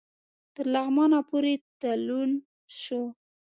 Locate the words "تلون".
1.81-2.31